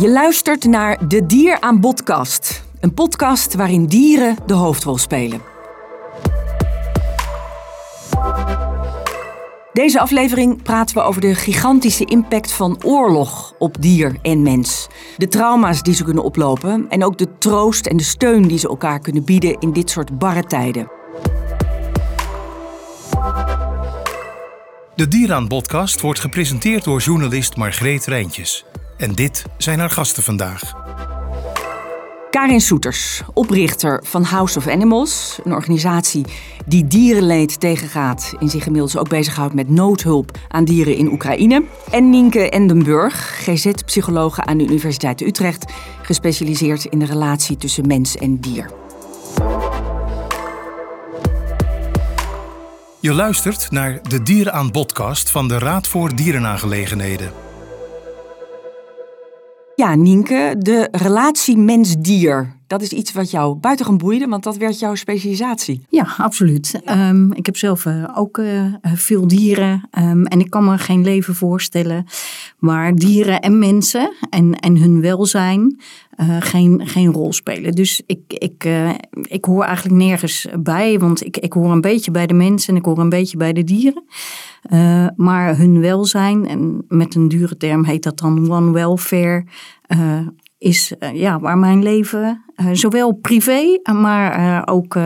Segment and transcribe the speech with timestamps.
[0.00, 2.64] Je luistert naar De Dier aan Podcast.
[2.80, 5.40] Een podcast waarin dieren de hoofdrol spelen.
[9.72, 14.86] Deze aflevering praten we over de gigantische impact van oorlog op dier en mens.
[15.16, 18.68] De trauma's die ze kunnen oplopen en ook de troost en de steun die ze
[18.68, 20.90] elkaar kunnen bieden in dit soort barre tijden.
[24.94, 28.64] De Dieraan podcast wordt gepresenteerd door journalist Margreet Rijntjes.
[28.96, 30.74] En dit zijn haar gasten vandaag.
[32.30, 36.24] Karin Soeters, oprichter van House of Animals, een organisatie
[36.66, 41.64] die dierenleed tegengaat en zich inmiddels ook bezighoudt met noodhulp aan dieren in Oekraïne.
[41.90, 48.40] En Nienke Endenburg, GZ-psychologe aan de Universiteit Utrecht, gespecialiseerd in de relatie tussen mens en
[48.40, 48.70] dier.
[53.00, 57.45] Je luistert naar de Dieren aan podcast van de Raad voor Dierenaangelegenheden.
[59.76, 62.54] Ja, Nienke, de relatie mens-dier.
[62.66, 65.86] Dat is iets wat jou buitengewoon boeide, want dat werd jouw specialisatie.
[65.88, 66.80] Ja, absoluut.
[66.84, 71.02] Ehm, ik heb zelf uh, ook uh, veel dieren um, en ik kan me geen
[71.02, 72.06] leven voorstellen
[72.58, 75.80] waar dieren en mensen en, en hun welzijn
[76.20, 77.72] uh, geen, geen rol spelen.
[77.72, 78.68] Dus ik, ik,
[79.22, 82.80] ik hoor eigenlijk nergens bij, want ik, ik hoor een beetje bij de mensen en
[82.80, 84.04] ik hoor een beetje bij de dieren.
[85.16, 89.44] Maar hun welzijn, en met een dure term heet dat dan one welfare,
[90.58, 94.96] is ja, waar mijn leven zowel privé, maar ook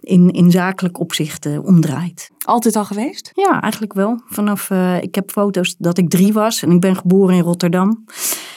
[0.00, 2.30] in, in zakelijk opzicht omdraait.
[2.44, 3.30] Altijd al geweest?
[3.34, 4.20] Ja, eigenlijk wel.
[4.26, 4.70] Vanaf,
[5.00, 8.04] ik heb foto's dat ik drie was en ik ben geboren in Rotterdam.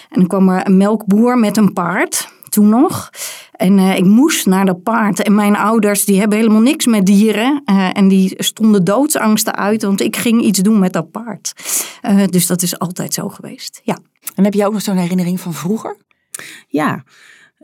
[0.09, 3.09] En dan kwam er een melkboer met een paard, toen nog.
[3.53, 5.23] En ik moest naar dat paard.
[5.23, 7.61] En mijn ouders die hebben helemaal niks met dieren.
[7.93, 11.53] en die stonden doodsangsten uit, want ik ging iets doen met dat paard.
[12.29, 13.99] dus dat is altijd zo geweest, ja.
[14.35, 15.97] En heb je ook nog zo'n herinnering van vroeger?
[16.67, 17.03] Ja,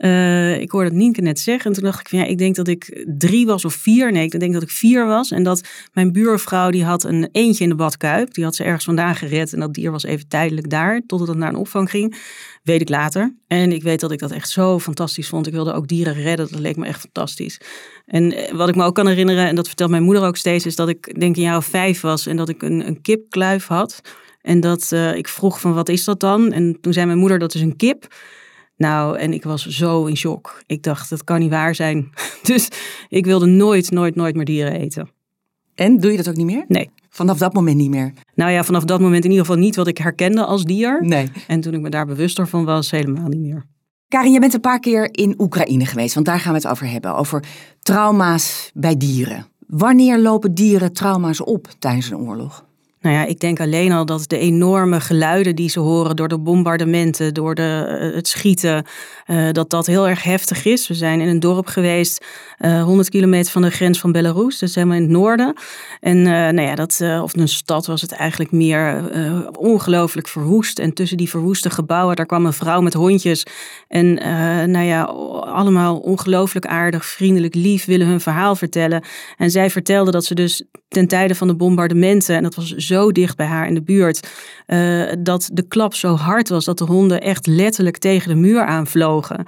[0.00, 1.70] uh, ik hoorde Nienke net zeggen.
[1.70, 4.12] En toen dacht ik van ja, ik denk dat ik drie was of vier.
[4.12, 5.30] Nee, ik denk dat ik vier was.
[5.30, 8.34] En dat mijn buurvrouw die had een eentje in de badkuip.
[8.34, 9.52] Die had ze ergens vandaan gered.
[9.52, 11.02] En dat dier was even tijdelijk daar.
[11.06, 12.16] Totdat het naar een opvang ging.
[12.62, 13.34] Weet ik later.
[13.46, 15.46] En ik weet dat ik dat echt zo fantastisch vond.
[15.46, 16.50] Ik wilde ook dieren redden.
[16.50, 17.60] Dat leek me echt fantastisch.
[18.06, 20.66] En eh, wat ik me ook kan herinneren, en dat vertelt mijn moeder ook steeds,
[20.66, 22.26] is dat ik denk een jaar of vijf was.
[22.26, 24.00] En dat ik een, een kipkluif had.
[24.42, 26.52] En dat uh, ik vroeg van wat is dat dan?
[26.52, 28.14] En toen zei mijn moeder dat is een kip.
[28.80, 30.62] Nou, en ik was zo in shock.
[30.66, 32.10] Ik dacht, dat kan niet waar zijn.
[32.42, 32.68] Dus
[33.08, 35.08] ik wilde nooit, nooit, nooit meer dieren eten.
[35.74, 36.64] En doe je dat ook niet meer?
[36.68, 36.90] Nee.
[37.08, 38.12] Vanaf dat moment niet meer?
[38.34, 41.04] Nou ja, vanaf dat moment in ieder geval niet wat ik herkende als dier.
[41.04, 41.30] Nee.
[41.46, 43.64] En toen ik me daar bewuster van was, helemaal niet meer.
[44.08, 46.90] Karin, je bent een paar keer in Oekraïne geweest, want daar gaan we het over
[46.90, 47.14] hebben.
[47.14, 47.44] Over
[47.82, 49.46] trauma's bij dieren.
[49.66, 52.64] Wanneer lopen dieren trauma's op tijdens een oorlog?
[53.00, 56.38] Nou ja, ik denk alleen al dat de enorme geluiden die ze horen door de
[56.38, 58.84] bombardementen, door de, eh, het schieten,
[59.26, 60.88] uh, dat dat heel erg heftig is.
[60.88, 62.24] We zijn in een dorp geweest,
[62.58, 65.54] uh, 100 kilometer van de grens van Belarus, dus helemaal in het noorden.
[66.00, 69.10] En nou ja, dat, of een stad was het eigenlijk meer
[69.58, 70.78] ongelooflijk verwoest.
[70.78, 73.46] En tussen die verwoeste gebouwen, daar kwam een vrouw met hondjes.
[73.88, 74.14] En
[74.70, 79.04] nou ja, allemaal ongelooflijk aardig, vriendelijk, lief, willen hun verhaal vertellen.
[79.36, 83.12] En zij vertelde dat ze dus ten tijde van de bombardementen, en dat was zo
[83.12, 84.28] dicht bij haar in de buurt,
[84.66, 88.64] uh, dat de klap zo hard was dat de honden echt letterlijk tegen de muur
[88.64, 89.44] aanvlogen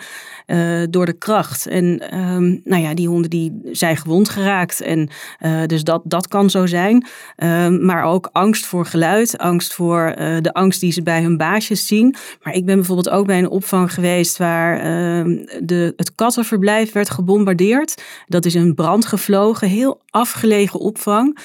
[0.47, 1.67] uh, door de kracht.
[1.67, 4.81] En um, nou ja, die honden die zijn gewond geraakt.
[4.81, 5.09] En
[5.41, 7.07] uh, dus dat, dat kan zo zijn.
[7.37, 11.87] Um, maar ook angst voor geluid, angst voor de angst die ze bij hun baasjes
[11.87, 12.15] zien.
[12.43, 17.11] Maar ik ben bijvoorbeeld ook bij een opvang geweest waar uh, de, het kattenverblijf werd
[17.11, 18.03] gebombardeerd.
[18.27, 21.39] Dat is een brand gevlogen, heel afgelegen opvang.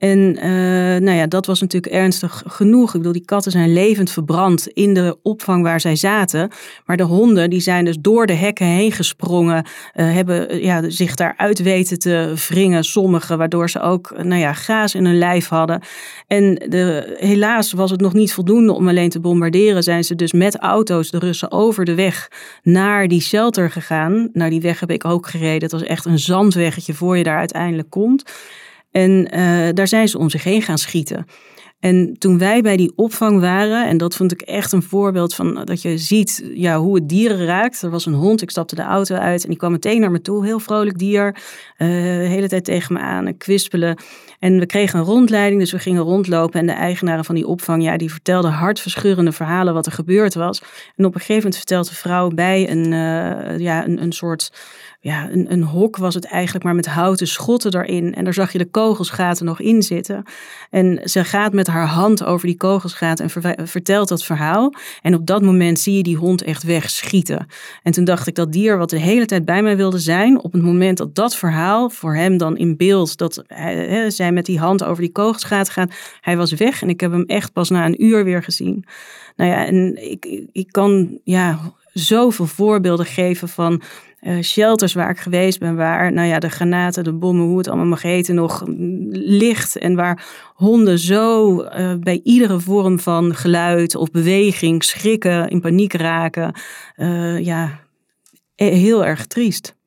[0.00, 0.42] En uh,
[1.00, 2.86] nou ja, dat was natuurlijk ernstig genoeg.
[2.86, 6.50] Ik bedoel, die katten zijn levend verbrand in de opvang waar zij zaten.
[6.86, 9.64] Maar de honden, die zijn dus door de hekken heen gesprongen.
[9.94, 13.38] Uh, hebben ja, zich daaruit weten te wringen, sommigen.
[13.38, 15.82] Waardoor ze ook, nou ja, gaas in hun lijf hadden.
[16.26, 19.82] En de, helaas was het nog niet voldoende om alleen te bombarderen.
[19.82, 22.30] Zijn ze dus met auto's de Russen over de weg
[22.62, 24.28] naar die shelter gegaan.
[24.32, 25.62] Nou, die weg heb ik ook gereden.
[25.62, 28.24] Het was echt een zandweggetje voor je daar uiteindelijk komt.
[28.90, 31.26] En uh, daar zijn ze om zich heen gaan schieten.
[31.80, 35.64] En toen wij bij die opvang waren, en dat vond ik echt een voorbeeld van
[35.64, 37.82] dat je ziet ja, hoe het dieren raakt.
[37.82, 40.20] Er was een hond, ik stapte de auto uit en die kwam meteen naar me
[40.20, 40.44] toe.
[40.44, 43.96] Heel vrolijk dier, uh, de hele tijd tegen me aan, kwispelen.
[44.38, 46.60] En we kregen een rondleiding, dus we gingen rondlopen.
[46.60, 50.62] En de eigenaren van die opvang, ja, die vertelden hartverscheurende verhalen wat er gebeurd was.
[50.96, 52.90] En op een gegeven moment vertelt de vrouw bij een,
[53.60, 54.52] ja, een, een soort
[55.02, 58.14] ja, een, een hok was het eigenlijk, maar met houten schotten erin.
[58.14, 60.22] En daar zag je de kogelsgaten nog in zitten.
[60.70, 64.74] En ze gaat met haar hand over die kogelsgaten en vertelt dat verhaal.
[65.02, 67.46] En op dat moment zie je die hond echt wegschieten.
[67.82, 70.52] En toen dacht ik dat dier wat de hele tijd bij mij wilde zijn, op
[70.52, 74.58] het moment dat dat verhaal voor hem dan in beeld, dat hij, zij met die
[74.58, 76.82] hand over die kogelsgaten gaat, hij was weg.
[76.82, 78.84] En ik heb hem echt pas na een uur weer gezien.
[79.36, 81.58] Nou ja, en ik, ik kan ja,
[81.92, 83.82] zoveel voorbeelden geven van
[84.20, 87.68] uh, shelters waar ik geweest ben, waar nou ja, de granaten, de bommen, hoe het
[87.68, 88.64] allemaal mag heten, nog
[89.10, 89.76] ligt.
[89.76, 95.92] En waar honden zo uh, bij iedere vorm van geluid of beweging schrikken, in paniek
[95.92, 96.54] raken.
[96.96, 97.80] Uh, ja,
[98.54, 99.78] heel erg triest.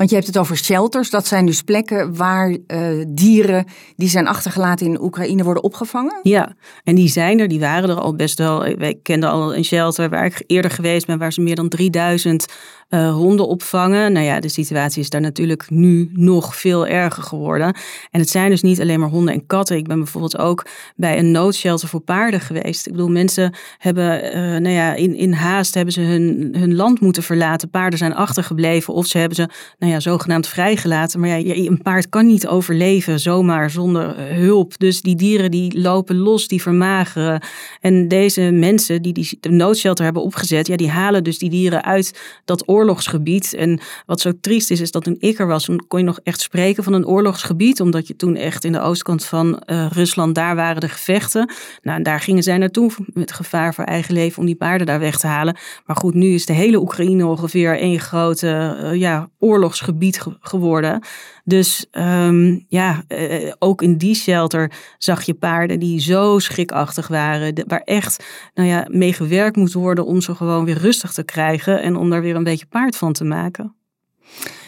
[0.00, 1.10] Want je hebt het over shelters.
[1.10, 3.64] Dat zijn dus plekken waar uh, dieren
[3.96, 6.20] die zijn achtergelaten in Oekraïne worden opgevangen?
[6.22, 6.54] Ja,
[6.84, 7.48] en die zijn er.
[7.48, 8.76] Die waren er al best wel.
[8.76, 12.46] Wij kenden al een shelter waar ik eerder geweest ben, waar ze meer dan 3000
[12.90, 14.12] uh, honden opvangen.
[14.12, 17.74] Nou ja, de situatie is daar natuurlijk nu nog veel erger geworden.
[18.10, 19.76] En het zijn dus niet alleen maar honden en katten.
[19.76, 20.66] Ik ben bijvoorbeeld ook
[20.96, 22.86] bij een noodshelter voor paarden geweest.
[22.86, 27.00] Ik bedoel, mensen hebben, uh, nou ja, in, in haast hebben ze hun, hun land
[27.00, 27.70] moeten verlaten.
[27.70, 29.48] Paarden zijn achtergebleven of ze hebben ze,
[29.78, 31.20] nou ja, zogenaamd vrijgelaten.
[31.20, 34.78] Maar ja, een paard kan niet overleven zomaar zonder eh, hulp.
[34.78, 37.42] Dus die dieren die lopen los, die vermageren.
[37.80, 42.20] En deze mensen die die noodshelter hebben opgezet, ja, die halen dus die dieren uit
[42.44, 43.54] dat oor oorlogsgebied.
[43.54, 46.40] En wat zo triest is, is dat toen ik er was, kon je nog echt
[46.40, 47.80] spreken van een oorlogsgebied.
[47.80, 51.52] Omdat je toen echt in de oostkant van uh, Rusland, daar waren de gevechten.
[51.82, 55.00] Nou, en daar gingen zij naartoe met gevaar voor eigen leven om die paarden daar
[55.00, 55.56] weg te halen.
[55.86, 61.02] Maar goed, nu is de hele Oekraïne ongeveer één grote uh, ja, oorlogsgebied geworden.
[61.44, 67.54] Dus um, ja, uh, ook in die shelter zag je paarden die zo schrikachtig waren.
[67.54, 68.24] De, waar echt
[68.54, 71.82] nou ja, mee gewerkt moet worden om ze gewoon weer rustig te krijgen.
[71.82, 73.74] En om daar weer een beetje paard van te maken.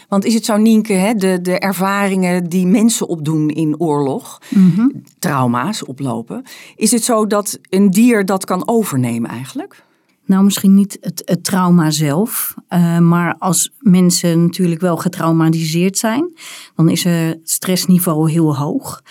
[0.09, 4.91] Want is het zo, Nienke, hè, de, de ervaringen die mensen opdoen in oorlog, mm
[5.19, 6.43] trauma's oplopen,
[6.75, 9.83] is het zo dat een dier dat kan overnemen eigenlijk?
[10.25, 16.33] Nou, misschien niet het, het trauma zelf, uh, maar als mensen natuurlijk wel getraumatiseerd zijn,
[16.75, 19.01] dan is het stressniveau heel hoog.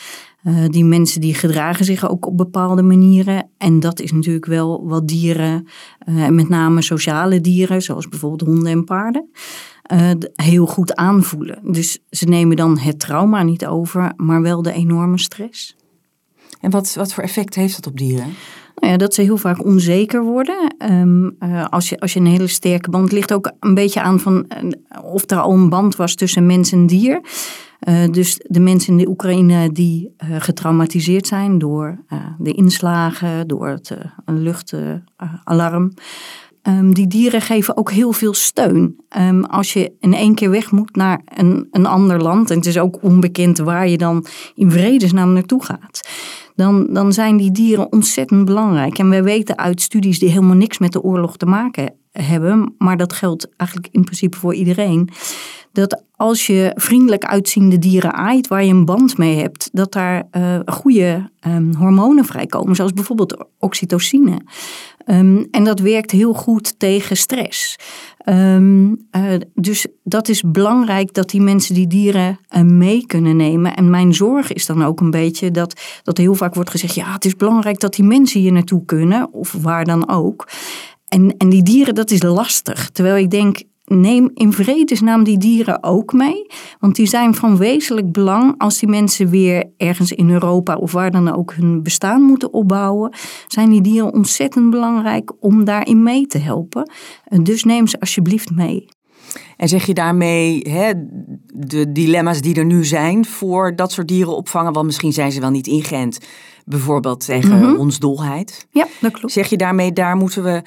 [0.45, 3.49] Uh, die mensen die gedragen zich ook op bepaalde manieren.
[3.59, 5.67] En dat is natuurlijk wel wat dieren,
[6.09, 9.31] uh, met name sociale dieren, zoals bijvoorbeeld honden en paarden,
[9.93, 11.59] uh, heel goed aanvoelen.
[11.73, 15.77] Dus ze nemen dan het trauma niet over, maar wel de enorme stress.
[16.61, 18.35] En wat, wat voor effect heeft dat op dieren?
[18.75, 20.75] Nou ja, dat ze heel vaak onzeker worden.
[20.91, 24.21] Um, uh, als, je, als je een hele sterke band ligt ook een beetje aan
[24.21, 27.21] van uh, of er al een band was tussen mens en dier.
[27.89, 32.05] Uh, dus de mensen in de Oekraïne die getraumatiseerd zijn door
[32.39, 33.97] de inslagen, door het
[34.27, 35.93] luchtalarm.
[36.69, 38.97] Um, die dieren geven ook heel veel steun.
[39.19, 42.67] Um, als je in één keer weg moet naar een, een ander land, en het
[42.67, 46.01] is ook onbekend waar je dan in vredesnaam naartoe gaat
[46.55, 48.99] dan, dan zijn die dieren ontzettend belangrijk.
[48.99, 52.97] En wij weten uit studies die helemaal niks met de oorlog te maken hebben, maar
[52.97, 55.09] dat geldt eigenlijk in principe voor iedereen.
[55.73, 60.29] Dat als je vriendelijk uitziende dieren aait, waar je een band mee hebt, dat daar
[60.33, 64.41] uh, goede um, hormonen vrijkomen, zoals bijvoorbeeld oxytocine.
[65.07, 67.77] Um, en dat werkt heel goed tegen stress.
[68.25, 69.23] Um, uh,
[69.55, 73.77] dus dat is belangrijk dat die mensen die dieren uh, mee kunnen nemen.
[73.77, 77.13] En mijn zorg is dan ook een beetje dat, dat heel vaak wordt gezegd: ja,
[77.13, 80.49] het is belangrijk dat die mensen hier naartoe kunnen, of waar dan ook.
[81.09, 82.91] En, en die dieren, dat is lastig.
[82.91, 83.63] Terwijl ik denk,
[84.01, 86.47] neem in vredesnaam die dieren ook mee.
[86.79, 91.11] Want die zijn van wezenlijk belang als die mensen weer ergens in Europa of waar
[91.11, 93.15] dan ook hun bestaan moeten opbouwen.
[93.47, 96.91] Zijn die dieren ontzettend belangrijk om daarin mee te helpen.
[97.43, 98.89] Dus neem ze alsjeblieft mee.
[99.57, 100.93] En zeg je daarmee hè,
[101.55, 104.73] de dilemma's die er nu zijn voor dat soort dieren opvangen?
[104.73, 106.19] Want misschien zijn ze wel niet ingeënt,
[106.65, 107.77] bijvoorbeeld tegen mm -hmm.
[107.77, 108.67] hondsdolheid.
[108.71, 109.33] Ja, dat klopt.
[109.33, 110.63] Zeg je daarmee, daar moeten we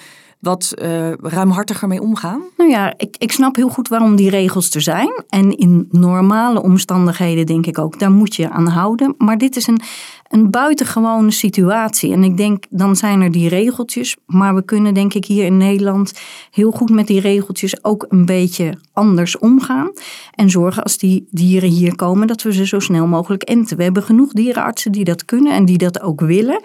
[0.46, 2.42] wat uh, ruimhartiger mee omgaan?
[2.58, 5.24] Nou ja, ik, ik snap heel goed waarom die regels er zijn.
[5.30, 9.16] En in normale omstandigheden denk ik ook, daar moet je aan houden.
[9.18, 9.82] Maar dit is een,
[10.28, 12.14] een buitengewone situatie.
[12.14, 14.16] En ik denk, dan zijn er die regeltjes.
[14.26, 16.14] Maar we kunnen denk ik hier in Nederland
[16.52, 19.92] heel goed met die regeltjes ook een beetje anders omgaan.
[20.32, 23.78] En zorgen als die dieren hier komen dat we ze zo snel mogelijk enten.
[23.78, 26.62] We hebben genoeg dierenartsen die dat kunnen en die dat ook willen.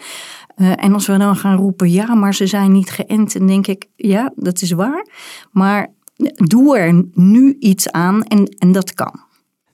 [0.61, 3.67] Uh, en als we dan gaan roepen, ja, maar ze zijn niet geënt, dan denk
[3.67, 5.07] ik, ja, dat is waar.
[5.51, 5.93] Maar
[6.35, 9.21] doe er nu iets aan en, en dat kan.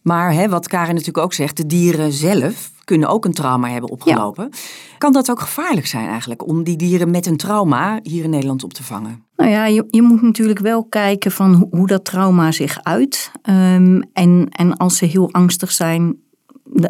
[0.03, 3.91] Maar hè, wat Karin natuurlijk ook zegt, de dieren zelf kunnen ook een trauma hebben
[3.91, 4.51] opgelopen.
[4.99, 8.65] Kan dat ook gevaarlijk zijn eigenlijk om die dieren met een trauma hier in Nederland
[8.65, 9.25] op te vangen?
[9.37, 13.31] Nou ja, je, je moet natuurlijk wel kijken van hoe, hoe dat trauma zich uit.
[13.43, 16.17] Um, en, en als ze heel angstig zijn,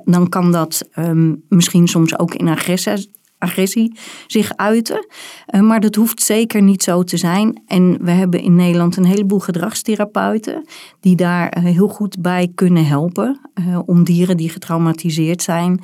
[0.05, 3.11] dan kan dat um, misschien soms ook in agressie,
[3.47, 5.07] agressie zich uiten.
[5.55, 7.63] Uh, maar dat hoeft zeker niet zo te zijn.
[7.67, 10.65] En we hebben in Nederland een heleboel gedragstherapeuten
[11.01, 15.81] die daar uh, heel goed bij kunnen helpen uh, om dieren die getraumatiseerd zijn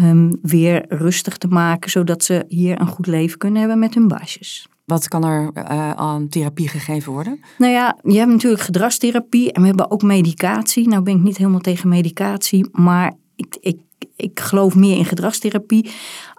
[0.00, 4.08] um, weer rustig te maken, zodat ze hier een goed leven kunnen hebben met hun
[4.08, 4.66] baasjes.
[4.84, 7.40] Wat kan er uh, aan therapie gegeven worden?
[7.58, 10.88] Nou ja, je hebt natuurlijk gedragstherapie en we hebben ook medicatie.
[10.88, 13.78] Nou ben ik niet helemaal tegen medicatie, maar ik, ik,
[14.16, 15.90] ik geloof meer in gedragstherapie.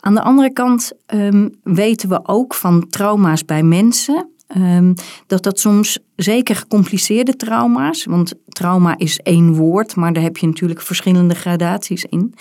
[0.05, 4.94] Aan de andere kant um, weten we ook van trauma's bij mensen Um,
[5.28, 10.48] dat dat soms zeker gecompliceerde trauma's, want trauma is één woord, maar daar heb je
[10.48, 12.34] natuurlijk verschillende gradaties in.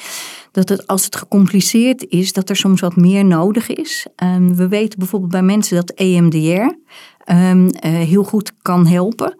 [0.50, 4.06] Dat het als het gecompliceerd is, dat er soms wat meer nodig is.
[4.22, 6.38] Um, we weten bijvoorbeeld bij mensen dat EMDR
[7.32, 9.36] um, uh, heel goed kan helpen.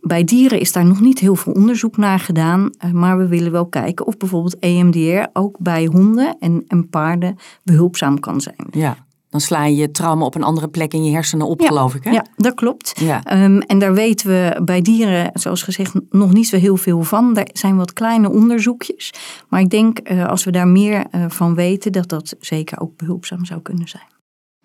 [0.00, 3.52] bij dieren is daar nog niet heel veel onderzoek naar gedaan, uh, maar we willen
[3.52, 8.66] wel kijken of bijvoorbeeld EMDR ook bij honden en, en paarden behulpzaam kan zijn.
[8.70, 9.05] Ja.
[9.36, 12.04] Dan sla je je trauma op een andere plek in je hersenen op, geloof ik.
[12.04, 12.10] Hè?
[12.10, 12.92] Ja, dat klopt.
[13.00, 13.44] Ja.
[13.44, 17.34] Um, en daar weten we bij dieren, zoals gezegd, nog niet zo heel veel van.
[17.34, 19.12] Daar zijn wat kleine onderzoekjes.
[19.48, 22.96] Maar ik denk, uh, als we daar meer uh, van weten, dat dat zeker ook
[22.96, 24.06] behulpzaam zou kunnen zijn.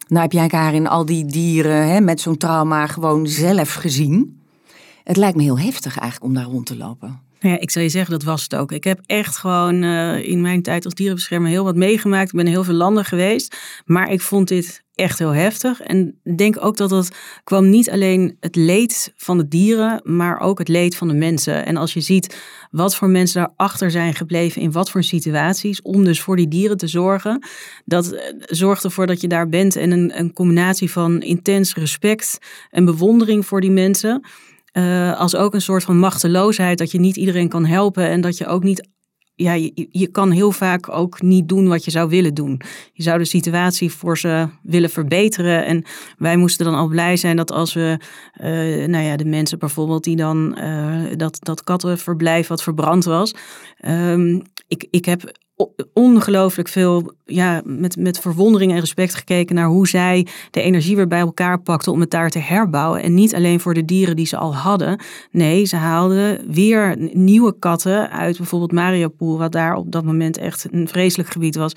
[0.07, 4.41] Nou heb jij Karin al die dieren hè, met zo'n trauma gewoon zelf gezien.
[5.03, 7.21] Het lijkt me heel heftig eigenlijk om daar rond te lopen.
[7.43, 8.71] Ja, ik zou je zeggen, dat was het ook.
[8.71, 12.29] Ik heb echt gewoon uh, in mijn tijd als dierenbeschermer heel wat meegemaakt.
[12.29, 13.57] Ik ben in heel veel landen geweest.
[13.85, 15.81] Maar ik vond dit echt heel heftig.
[15.81, 17.11] En denk ook dat het
[17.43, 21.65] kwam niet alleen het leed van de dieren, maar ook het leed van de mensen.
[21.65, 22.37] En als je ziet
[22.71, 26.77] wat voor mensen daarachter zijn gebleven in wat voor situaties, om dus voor die dieren
[26.77, 27.45] te zorgen,
[27.85, 29.75] dat eh, zorgt ervoor dat je daar bent.
[29.75, 32.37] En een, een combinatie van intens respect
[32.69, 34.23] en bewondering voor die mensen.
[34.73, 38.37] Uh, als ook een soort van machteloosheid dat je niet iedereen kan helpen en dat
[38.37, 38.89] je ook niet.
[39.35, 42.61] Ja, je, je kan heel vaak ook niet doen wat je zou willen doen.
[42.93, 45.65] Je zou de situatie voor ze willen verbeteren.
[45.65, 45.83] En
[46.17, 47.99] wij moesten dan al blij zijn dat als we,
[48.41, 53.35] uh, nou ja, de mensen bijvoorbeeld die dan uh, dat, dat kattenverblijf wat verbrand was.
[53.87, 55.31] Um, ik, ik heb
[55.93, 61.07] ongelooflijk veel ja, met, met verwondering en respect gekeken naar hoe zij de energie weer
[61.07, 63.01] bij elkaar pakten om het daar te herbouwen.
[63.01, 64.99] En niet alleen voor de dieren die ze al hadden.
[65.31, 70.67] Nee, ze haalden weer nieuwe katten uit bijvoorbeeld Mariupol, wat daar op dat moment echt
[70.71, 71.73] een vreselijk gebied was.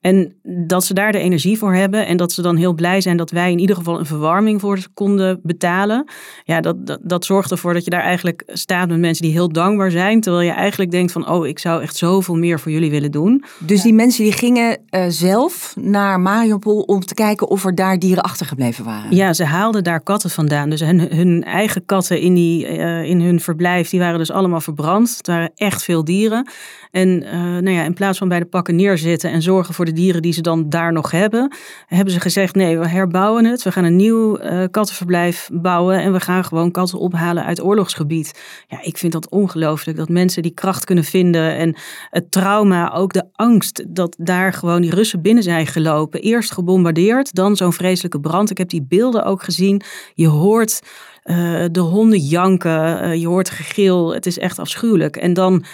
[0.00, 0.34] En
[0.66, 3.30] dat ze daar de energie voor hebben en dat ze dan heel blij zijn dat
[3.30, 6.10] wij in ieder geval een verwarming voor ze konden betalen.
[6.44, 9.48] Ja, dat, dat, dat zorgt ervoor dat je daar eigenlijk staat met mensen die heel
[9.48, 10.20] dankbaar zijn.
[10.20, 13.44] Terwijl je eigenlijk denkt van, oh, ik zou echt zoveel meer voor jullie willen doen.
[13.58, 17.98] Dus die mensen die gingen uh, zelf naar Mariupol om te kijken of er daar
[17.98, 19.16] dieren achtergebleven waren?
[19.16, 20.70] Ja, ze haalden daar katten vandaan.
[20.70, 24.60] Dus hun, hun eigen katten in, die, uh, in hun verblijf, die waren dus allemaal
[24.60, 25.16] verbrand.
[25.16, 26.50] Het waren echt veel dieren.
[26.90, 29.94] En uh, nou ja, in plaats van bij de pakken neerzitten en zorgen voor de
[29.94, 31.52] dieren die ze dan daar nog hebben,
[31.86, 33.62] hebben ze gezegd: nee, we herbouwen het.
[33.62, 38.40] We gaan een nieuw uh, kattenverblijf bouwen en we gaan gewoon katten ophalen uit oorlogsgebied.
[38.66, 41.76] Ja, ik vind dat ongelooflijk dat mensen die kracht kunnen vinden en
[42.10, 46.20] het trauma, ook de angst dat daar gewoon die Russen binnen zijn gelopen.
[46.20, 48.50] Eerst gebombardeerd, dan zo'n vreselijke brand.
[48.50, 49.82] Ik heb die beelden ook gezien.
[50.14, 50.80] Je hoort
[51.30, 55.16] uh, de honden janken, uh, je hoort gegil, het is echt afschuwelijk.
[55.16, 55.64] En dan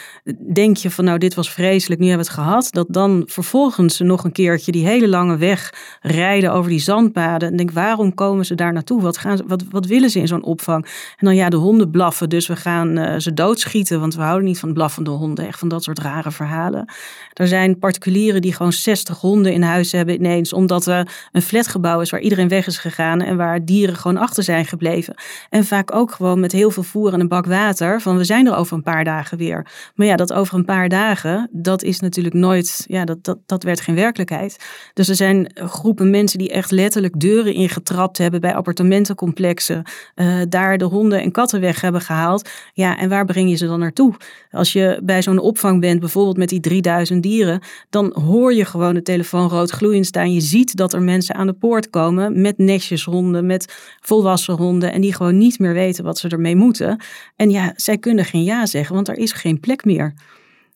[0.53, 2.69] denk je van nou dit was vreselijk, nu hebben we het gehad.
[2.71, 7.49] Dat dan vervolgens ze nog een keertje die hele lange weg rijden over die zandpaden.
[7.49, 9.03] En denk waarom komen ze daar naartoe?
[9.03, 10.85] Wat, gaan ze, wat, wat willen ze in zo'n opvang?
[11.17, 14.01] En dan ja de honden blaffen, dus we gaan uh, ze doodschieten.
[14.01, 16.93] Want we houden niet van blaffende honden, echt van dat soort rare verhalen.
[17.33, 20.53] Er zijn particulieren die gewoon 60 honden in huis hebben ineens.
[20.53, 23.21] Omdat er een flatgebouw is waar iedereen weg is gegaan.
[23.21, 25.15] En waar dieren gewoon achter zijn gebleven.
[25.51, 28.01] En vaak ook gewoon met heel veel voer en een bak water.
[28.01, 29.67] Van we zijn er over een paar dagen weer.
[29.95, 33.63] Maar ja, dat over een paar dagen, dat is natuurlijk nooit, ja, dat, dat, dat
[33.63, 34.57] werd geen werkelijkheid.
[34.95, 39.83] Dus er zijn groepen mensen die echt letterlijk deuren ingetrapt hebben bij appartementencomplexen.
[40.15, 42.49] Uh, daar de honden en katten weg hebben gehaald.
[42.73, 44.15] Ja, en waar breng je ze dan naartoe?
[44.51, 47.61] Als je bij zo'n opvang bent, bijvoorbeeld met die 3000 dieren,
[47.91, 50.33] dan hoor je gewoon de telefoon rood gloeiend staan.
[50.33, 52.59] Je ziet dat er mensen aan de poort komen met
[53.05, 54.93] honden, met volwassen honden.
[54.93, 57.01] En die gewoon niet meer weten wat ze ermee moeten.
[57.37, 60.15] En ja, zij kunnen geen ja zeggen, want er is geen plek meer.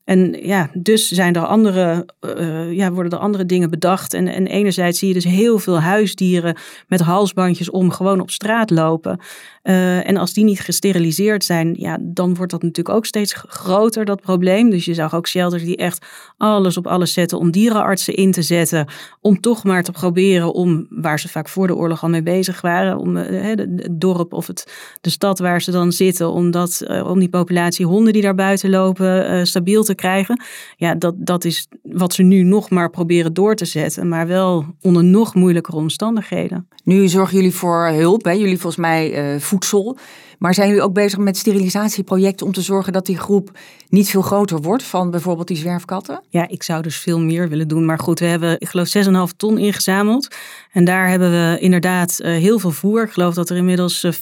[0.08, 2.06] En ja, dus zijn er andere,
[2.38, 4.14] uh, ja, worden er andere dingen bedacht.
[4.14, 8.70] En, en enerzijds zie je dus heel veel huisdieren met halsbandjes om gewoon op straat
[8.70, 9.18] lopen.
[9.62, 14.04] Uh, en als die niet gesteriliseerd zijn, ja, dan wordt dat natuurlijk ook steeds groter,
[14.04, 14.70] dat probleem.
[14.70, 18.42] Dus je zag ook shelters die echt alles op alles zetten om dierenartsen in te
[18.42, 18.86] zetten.
[19.20, 22.60] Om toch maar te proberen om, waar ze vaak voor de oorlog al mee bezig
[22.60, 27.18] waren, om het dorp of het, de stad waar ze dan zitten, om, dat, om
[27.18, 30.42] die populatie honden die daar buiten lopen stabiel te krijgen.
[30.76, 34.66] Ja, dat, dat is wat ze nu nog maar proberen door te zetten, maar wel
[34.80, 36.68] onder nog moeilijkere omstandigheden.
[36.84, 38.30] Nu zorgen jullie voor hulp, hè?
[38.30, 39.98] jullie volgens mij uh, voedsel.
[40.38, 44.22] Maar zijn jullie ook bezig met sterilisatieprojecten om te zorgen dat die groep niet veel
[44.22, 46.22] groter wordt van bijvoorbeeld die zwerfkatten?
[46.28, 47.84] Ja, ik zou dus veel meer willen doen.
[47.84, 48.94] Maar goed, we hebben, ik geloof,
[49.30, 50.28] 6,5 ton ingezameld.
[50.72, 53.02] En daar hebben we inderdaad uh, heel veel voer.
[53.02, 54.12] Ik geloof dat er inmiddels uh,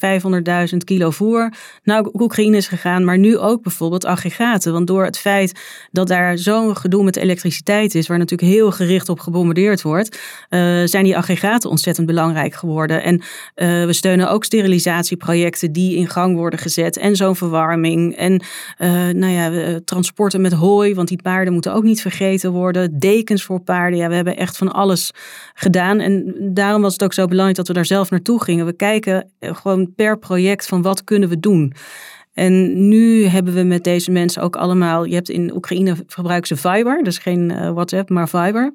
[0.71, 1.53] 500.000 kilo voer
[1.83, 3.05] naar Oekraïne is gegaan.
[3.05, 4.73] Maar nu ook bijvoorbeeld aggregaten.
[4.73, 9.09] Want door het feit dat daar zo'n gedoe met elektriciteit is, waar natuurlijk heel gericht
[9.09, 10.19] op gebombardeerd wordt,
[10.51, 13.03] uh, zijn die aggregaten ontzettend belangrijk geworden.
[13.03, 13.23] En
[13.87, 16.97] we steunen ook sterilisatieprojecten die in gang worden gezet.
[16.97, 18.17] En zo'n verwarming.
[18.17, 18.43] En
[18.79, 22.99] uh, nou ja, transporten met hooi, want die paarden moeten ook niet vergeten worden.
[22.99, 23.99] Dekens voor paarden.
[23.99, 25.11] Ja, we hebben echt van alles
[25.55, 26.01] gedaan.
[26.01, 28.67] En daarom was het ook zo belangrijk dat we daar zelf naartoe gingen.
[28.67, 31.73] We kijken eh, gewoon per project van wat kunnen we doen.
[32.37, 35.05] En nu hebben we met deze mensen ook allemaal.
[35.05, 38.73] Je hebt in Oekraïne gebruiken ze Viber, dus geen uh, WhatsApp, maar Viber.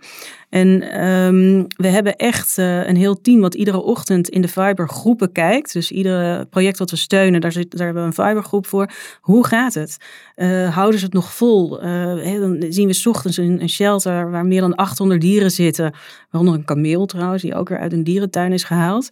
[0.49, 4.89] En um, we hebben echt uh, een heel team wat iedere ochtend in de Viber
[4.89, 5.73] groepen kijkt.
[5.73, 8.91] Dus iedere project wat we steunen, daar, zit, daar hebben we een Viber groep voor.
[9.21, 9.97] Hoe gaat het?
[10.35, 11.69] Uh, houden ze het nog vol?
[11.79, 15.93] Dan zien we s ochtends een, een, shelter waar meer dan 800 dieren zitten.
[16.29, 19.09] Waaronder een kameel trouwens, die ook weer uit een dierentuin is gehaald.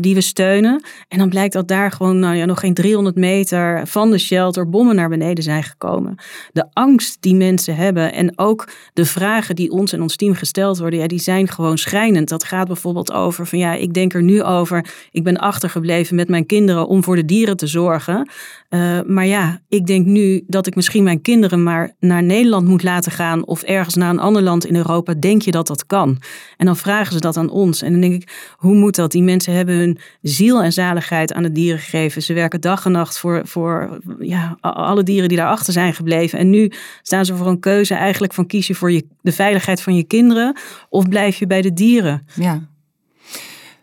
[0.00, 0.82] die we steunen.
[1.08, 4.68] En dan blijkt dat daar gewoon nou ja, nog geen 300 meter van de shelter
[4.68, 6.14] bommen naar beneden zijn gekomen.
[6.52, 10.78] De angst die mensen hebben en ook de vragen die ons en ons team gesteld
[10.78, 12.28] worden, ja, die zijn gewoon schrijnend.
[12.28, 16.28] Dat gaat bijvoorbeeld over van ja, ik denk er nu over, ik ben achtergebleven met
[16.28, 18.28] mijn kinderen om voor de dieren te zorgen.
[18.70, 22.82] Uh, maar ja, ik denk nu dat ik misschien mijn kinderen maar naar Nederland moet
[22.82, 25.14] laten gaan of ergens naar een ander land in Europa.
[25.14, 26.18] Denk je dat dat kan?
[26.56, 27.82] En dan vragen ze dat aan ons.
[27.82, 29.10] En dan denk ik, hoe moet dat?
[29.12, 32.22] Die mensen hebben hun ziel en zaligheid aan de dieren gegeven.
[32.22, 36.38] Ze werken dag en nacht voor, voor ja, alle dieren die daarachter zijn gebleven.
[36.38, 39.82] En nu staan ze voor een keuze eigenlijk van kies je voor je, de veiligheid
[39.82, 40.56] van je kinderen
[40.88, 42.26] of blijf je bij de dieren?
[42.34, 42.62] Ja.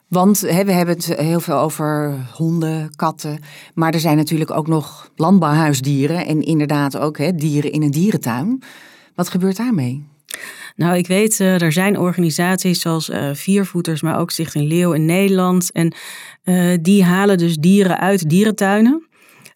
[0.08, 3.40] Want hè, we hebben het heel veel over honden, katten.
[3.74, 6.26] Maar er zijn natuurlijk ook nog landbouwhuisdieren.
[6.26, 8.64] En inderdaad ook hè, dieren in een dierentuin.
[9.16, 10.08] Wat gebeurt daarmee?
[10.76, 15.06] Nou, ik weet, uh, er zijn organisaties zoals uh, Viervoeters, maar ook Stichting Leeuw in
[15.06, 15.72] Nederland.
[15.72, 15.94] En
[16.44, 19.09] uh, die halen dus dieren uit dierentuinen.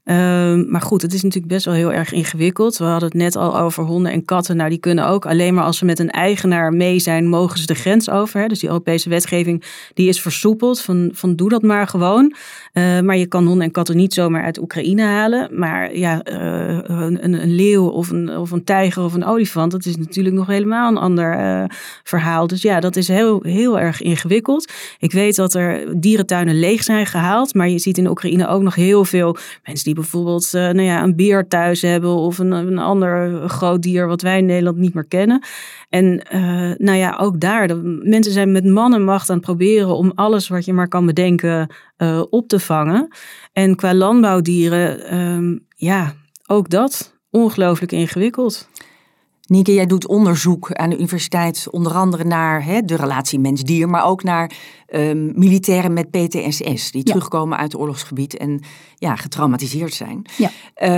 [0.06, 2.78] Um, maar goed, het is natuurlijk best wel heel erg ingewikkeld.
[2.78, 4.56] We hadden het net al over honden en katten.
[4.58, 7.66] Nou, die kunnen ook alleen maar als ze met een eigenaar mee zijn, mogen ze
[7.66, 8.42] de grens over.
[8.42, 8.48] Hè?
[8.48, 9.63] Dus die Europese wetgeving
[9.94, 10.82] die is versoepeld.
[10.82, 12.36] Van, van doe dat maar gewoon.
[12.74, 15.50] Uh, maar je kan honden en katten niet zomaar uit Oekraïne halen.
[15.60, 19.86] Maar ja, uh, een, een, leeuw of een, of een tijger of een olifant, dat
[19.86, 21.63] is natuurlijk nog helemaal een ander uh,
[22.04, 22.48] verhaal.
[22.48, 24.72] Dus ja, dat is heel, heel erg ingewikkeld.
[25.00, 27.54] Ik weet dat er dierentuinen leeg zijn gehaald.
[27.54, 31.04] Maar je ziet in Oekraïne ook nog heel veel mensen die bijvoorbeeld uh, nou ja,
[31.04, 34.94] een beer thuis hebben of een, een ander groot dier wat wij in Nederland niet
[34.94, 35.44] meer kennen.
[35.90, 39.46] En uh, nou ja, ook daar, de, mensen zijn met man en macht aan het
[39.46, 43.08] proberen om alles wat je maar kan bedenken uh, op te vangen.
[43.54, 46.14] En qua landbouwdieren, um, ja,
[46.48, 48.68] ook dat ongelooflijk ingewikkeld.
[49.48, 54.06] Nieke, jij doet onderzoek aan de universiteit, onder andere naar hè, de relatie mens-dier, maar
[54.06, 54.52] ook naar
[54.94, 57.12] um, militairen met PTSS, die ja.
[57.12, 58.62] terugkomen uit het oorlogsgebied en
[58.96, 60.26] ja, getraumatiseerd zijn.
[60.38, 60.52] Ja.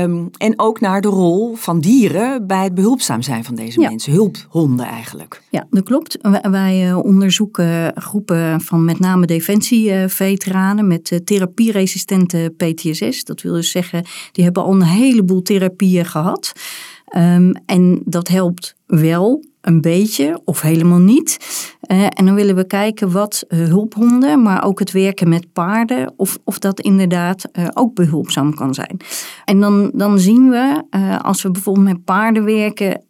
[0.04, 3.90] Um, en ook naar de rol van dieren bij het behulpzaam zijn van deze ja.
[3.90, 5.42] mensen, hulphonden eigenlijk.
[5.50, 6.18] Ja, dat klopt.
[6.42, 13.24] Wij uh, onderzoeken groepen van met name defensieveteranen met uh, therapieresistente PTSS.
[13.24, 16.54] Dat wil dus zeggen, die hebben al een heleboel therapieën gehad.
[17.15, 21.38] Um, en dat helpt wel een beetje of helemaal niet.
[21.88, 26.13] Uh, en dan willen we kijken wat uh, hulphonden, maar ook het werken met paarden,
[26.18, 28.98] of, of dat inderdaad uh, ook behulpzaam kan zijn.
[29.46, 30.84] En dan, dan zien we,
[31.22, 33.04] als we bijvoorbeeld met paarden werken,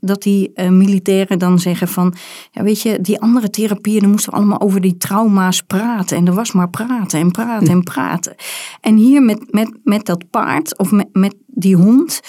[0.00, 2.14] dat die uh, militairen dan zeggen van,
[2.50, 6.16] ja weet je, die andere therapieën, dan moesten we allemaal over die trauma's praten.
[6.16, 8.34] En er was maar praten en praten en praten.
[8.80, 12.20] En hier met, met, met dat paard of met, met die hond,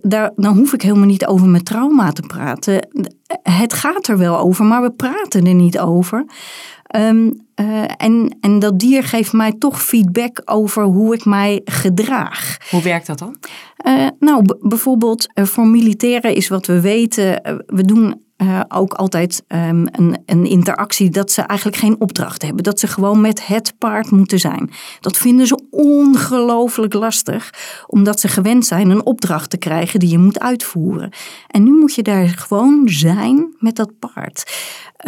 [0.00, 2.88] daar, dan hoef ik helemaal niet over mijn trauma te praten.
[3.42, 6.24] Het gaat er wel over, maar we praten er niet over.
[6.86, 12.56] Ehm, eh, en, en dat dier geeft mij toch feedback over hoe ik mij gedraag.
[12.70, 13.36] Hoe werkt dat dan?
[13.86, 17.40] Uh, nou, bijvoorbeeld voor militairen is wat we weten.
[17.66, 22.64] we doen uh, ook altijd um, een, een, interactie dat ze eigenlijk geen opdracht hebben.
[22.64, 24.70] Dat ze gewoon met het paard moeten zijn.
[25.00, 27.50] Dat vinden ze ongelooflijk lastig,
[27.86, 31.12] omdat ze gewend zijn een opdracht te krijgen die je moet uitvoeren.
[31.46, 34.54] En nu moet je daar gewoon zijn met dat paard.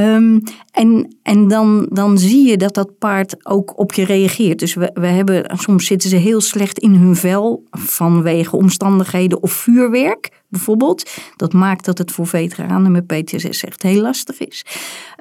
[0.00, 4.58] Um, en en dan, dan zie je dat dat paard ook op je reageert.
[4.58, 9.52] Dus we, we hebben, soms zitten ze heel slecht in hun vel vanwege omstandigheden of
[9.52, 11.10] vuurwerk bijvoorbeeld.
[11.36, 14.64] Dat maakt dat het voor veteranen met PTSS echt heel lastig is.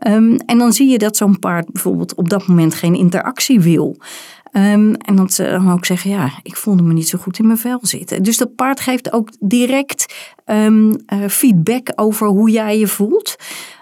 [0.08, 3.98] Um, en dan zie je dat zo'n paard bijvoorbeeld op dat moment geen interactie wil.
[4.52, 7.48] Um, en dat ze dan ook zeggen, ja, ik voelde me niet zo goed in
[7.48, 8.24] mijn vel zitten.
[8.24, 13.36] Dus dat paard geeft ook direct um, uh, feedback over hoe jij je voelt.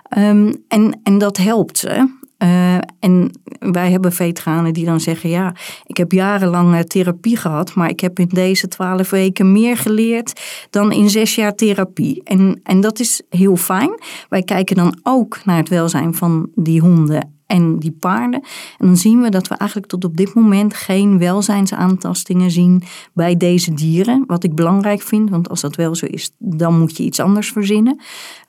[0.10, 2.10] En, en dat helpt ze.
[2.46, 5.56] Uh, en wij hebben veteranen die dan zeggen: Ja,
[5.86, 10.92] ik heb jarenlang therapie gehad, maar ik heb in deze twaalf weken meer geleerd dan
[10.92, 12.24] in zes jaar therapie.
[12.24, 14.00] En, en dat is heel fijn.
[14.30, 18.42] Wij kijken dan ook naar het welzijn van die honden en die paarden.
[18.78, 23.38] En dan zien we dat we eigenlijk tot op dit moment geen welzijnsaantastingen zien bij
[23.38, 24.24] deze dieren.
[24.28, 27.50] Wat ik belangrijk vind, want als dat wel zo is, dan moet je iets anders
[27.50, 28.00] verzinnen.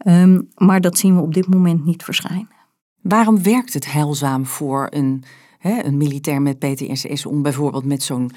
[0.06, 2.55] Um, maar dat zien we op dit moment niet verschijnen.
[3.08, 5.24] Waarom werkt het heilzaam voor een,
[5.58, 8.30] hè, een militair met PTSS om bijvoorbeeld met zo'n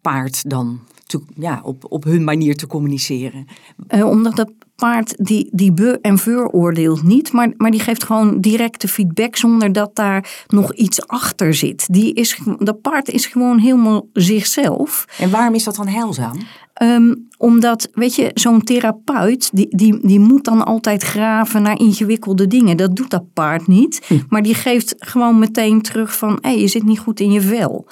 [0.00, 3.46] paard dan te, ja, op, op hun manier te communiceren?
[3.94, 8.40] Uh, omdat dat paard die, die be- en veroordeelt niet, maar, maar die geeft gewoon
[8.40, 11.92] directe feedback zonder dat daar nog iets achter zit.
[11.92, 15.04] Die is, dat paard is gewoon helemaal zichzelf.
[15.18, 16.36] En waarom is dat dan heilzaam?
[16.82, 22.46] Um, omdat, weet je, zo'n therapeut, die, die, die moet dan altijd graven naar ingewikkelde
[22.46, 22.76] dingen.
[22.76, 24.04] Dat doet dat paard niet.
[24.06, 24.18] Hm.
[24.28, 27.40] Maar die geeft gewoon meteen terug van, hé, hey, je zit niet goed in je
[27.40, 27.86] vel.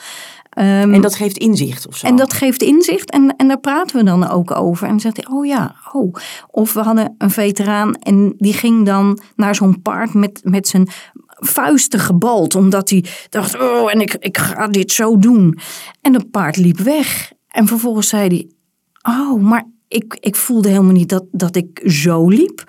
[0.59, 2.07] Um, en dat geeft inzicht of zo?
[2.07, 4.85] En dat geeft inzicht en, en daar praten we dan ook over.
[4.85, 6.15] En dan zegt hij, oh ja, oh.
[6.51, 10.89] Of we hadden een veteraan en die ging dan naar zo'n paard met, met zijn
[11.27, 12.55] vuisten gebald.
[12.55, 15.59] Omdat hij dacht, oh, en ik, ik ga dit zo doen.
[16.01, 17.33] En het paard liep weg.
[17.49, 18.51] En vervolgens zei hij,
[19.15, 22.65] oh, maar ik, ik voelde helemaal niet dat, dat ik zo liep.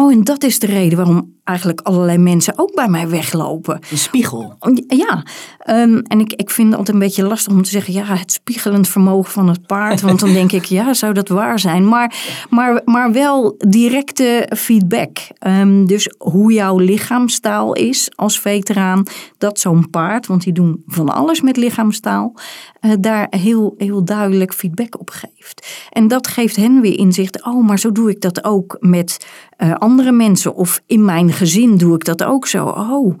[0.00, 3.80] Oh, en dat is de reden waarom eigenlijk allerlei mensen ook bij mij weglopen.
[3.90, 4.56] Een spiegel.
[4.86, 5.24] Ja,
[5.66, 8.32] um, en ik, ik vind het altijd een beetje lastig om te zeggen, ja, het
[8.32, 10.00] spiegelend vermogen van het paard.
[10.00, 11.88] Want dan denk ik, ja, zou dat waar zijn?
[11.88, 12.14] Maar,
[12.50, 15.18] maar, maar wel directe feedback.
[15.46, 19.02] Um, dus hoe jouw lichaamstaal is als veteraan,
[19.38, 22.34] dat zo'n paard, want die doen van alles met lichaamstaal,
[22.80, 25.86] uh, daar heel, heel duidelijk feedback op geeft.
[25.90, 29.26] En dat geeft hen weer inzicht, oh, maar zo doe ik dat ook met
[29.58, 32.66] uh, andere mensen of in mijn gezin doe ik dat ook zo.
[32.66, 33.18] Oh,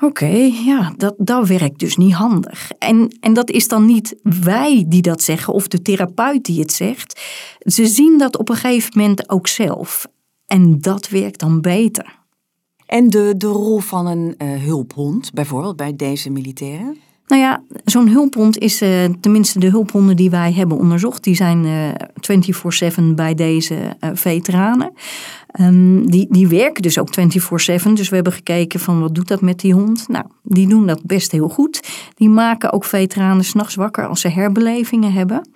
[0.00, 2.70] oké, ja, dat, dat werkt dus niet handig.
[2.78, 6.72] En, en dat is dan niet wij die dat zeggen of de therapeut die het
[6.72, 7.20] zegt.
[7.58, 10.06] Ze zien dat op een gegeven moment ook zelf.
[10.46, 12.18] En dat werkt dan beter.
[12.86, 16.96] En de, de rol van een uh, hulphond, bijvoorbeeld bij deze militairen?
[17.30, 21.64] Nou ja, zo'n hulphond is, uh, tenminste de hulphonden die wij hebben onderzocht, die zijn
[21.64, 21.88] uh,
[22.98, 24.92] 24-7 bij deze veteranen.
[25.60, 27.92] Um, die, die werken dus ook 24-7.
[27.92, 30.08] Dus we hebben gekeken van wat doet dat met die hond.
[30.08, 31.80] Nou, die doen dat best heel goed.
[32.14, 35.48] Die maken ook veteranen s'nachts wakker als ze herbelevingen hebben.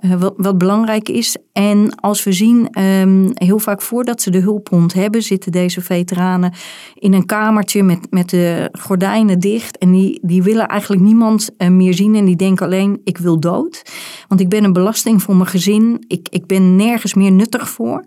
[0.00, 1.36] Uh, wat, wat, belangrijk is.
[1.52, 6.52] En als we zien, um, heel vaak voordat ze de hulphond hebben, zitten deze veteranen
[6.94, 9.78] in een kamertje met, met de gordijnen dicht.
[9.78, 12.14] En die, die willen eigenlijk niemand uh, meer zien.
[12.14, 13.82] En die denken alleen, ik wil dood.
[14.28, 16.04] Want ik ben een belasting voor mijn gezin.
[16.06, 18.04] Ik, ik ben nergens meer nuttig voor.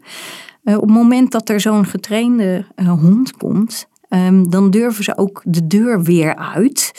[0.64, 5.18] Uh, op het moment dat er zo'n getrainde uh, hond komt, um, dan durven ze
[5.18, 6.92] ook de deur weer uit.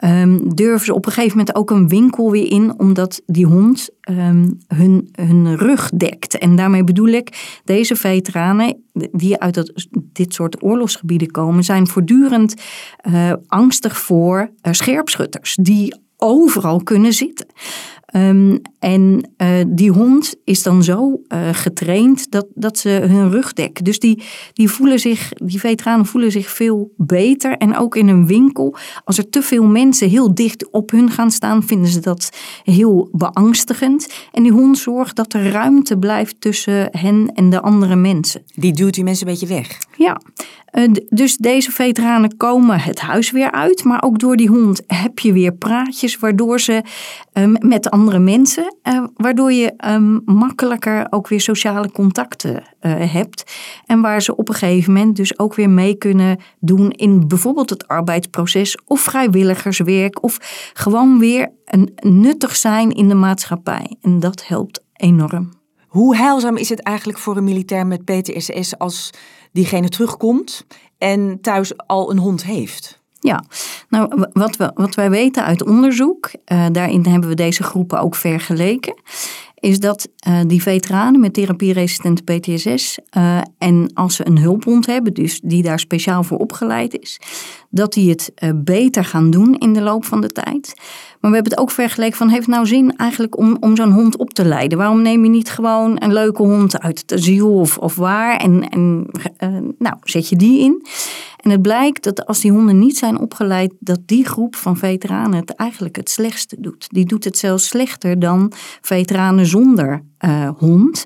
[0.00, 3.88] Um, durven ze op een gegeven moment ook een winkel weer in, omdat die hond
[4.10, 6.38] um, hun, hun rug dekt.
[6.38, 12.54] En daarmee bedoel ik, deze veteranen die uit dat, dit soort oorlogsgebieden komen, zijn voortdurend
[13.08, 17.46] uh, angstig voor scherpschutters die overal kunnen zitten.
[18.14, 23.52] Um, en uh, die hond is dan zo uh, getraind dat, dat ze hun rug
[23.52, 23.84] dekken.
[23.84, 27.56] Dus die, die, voelen zich, die veteranen voelen zich veel beter.
[27.56, 31.30] En ook in een winkel, als er te veel mensen heel dicht op hun gaan
[31.30, 32.30] staan, vinden ze dat
[32.64, 34.08] heel beangstigend.
[34.32, 38.42] En die hond zorgt dat er ruimte blijft tussen hen en de andere mensen.
[38.54, 39.78] Die duwt die mensen een beetje weg.
[39.96, 40.20] Ja,
[41.08, 45.32] dus deze veteranen komen het huis weer uit, maar ook door die hond heb je
[45.32, 46.82] weer praatjes, waardoor ze
[47.32, 53.52] um, met andere mensen, uh, waardoor je um, makkelijker ook weer sociale contacten uh, hebt.
[53.84, 57.70] En waar ze op een gegeven moment dus ook weer mee kunnen doen in bijvoorbeeld
[57.70, 60.38] het arbeidsproces of vrijwilligerswerk of
[60.72, 63.96] gewoon weer een nuttig zijn in de maatschappij.
[64.02, 65.52] En dat helpt enorm.
[65.86, 69.10] Hoe heilzaam is het eigenlijk voor een militair met PTSS als
[69.56, 70.66] diegene terugkomt
[70.98, 73.00] en thuis al een hond heeft?
[73.20, 73.44] Ja,
[73.88, 78.14] nou wat, we, wat wij weten uit onderzoek, uh, daarin hebben we deze groepen ook
[78.14, 78.94] vergeleken,
[79.60, 85.14] is dat uh, die veteranen met therapieresistente PTSS uh, en als ze een hulphond hebben,
[85.14, 87.20] dus die daar speciaal voor opgeleid is,
[87.70, 90.74] dat die het uh, beter gaan doen in de loop van de tijd.
[91.20, 94.16] Maar we hebben het ook vergeleken van, heeft nou zin eigenlijk om, om zo'n hond
[94.16, 94.78] op te leiden?
[94.78, 98.68] Waarom neem je niet gewoon een leuke hond uit het asiel of, of waar en,
[98.68, 99.06] en
[99.78, 100.86] nou, zet je die in?
[101.46, 105.38] En het blijkt dat als die honden niet zijn opgeleid, dat die groep van veteranen
[105.38, 106.86] het eigenlijk het slechtste doet.
[106.88, 111.04] Die doet het zelfs slechter dan veteranen zonder uh, hond.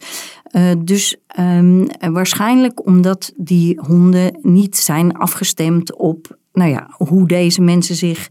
[0.52, 7.60] Uh, dus um, waarschijnlijk omdat die honden niet zijn afgestemd op nou ja, hoe deze
[7.60, 8.28] mensen zich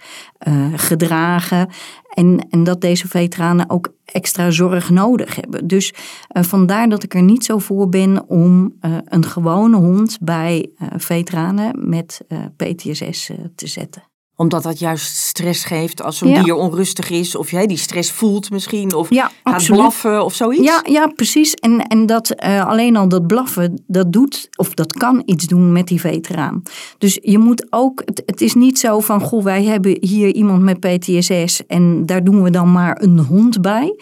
[0.47, 1.69] uh, gedragen.
[2.09, 5.67] En, en dat deze veteranen ook extra zorg nodig hebben.
[5.67, 5.93] Dus
[6.27, 8.73] vandaar dat ik er niet zo voor ben om
[9.05, 12.21] een gewone hond bij veteranen met
[12.55, 14.08] PTSS te zetten
[14.39, 17.35] omdat dat juist stress geeft als zo'n dier onrustig is.
[17.35, 18.95] Of jij die stress voelt misschien.
[18.95, 19.79] Of ja, gaat absoluut.
[19.79, 20.63] blaffen of zoiets.
[20.63, 21.53] Ja, ja precies.
[21.53, 25.71] En, en dat uh, alleen al dat blaffen, dat doet of dat kan iets doen
[25.71, 26.63] met die veteraan.
[26.97, 30.61] Dus je moet ook, het, het is niet zo van, goh, wij hebben hier iemand
[30.61, 33.99] met PTSS en daar doen we dan maar een hond bij.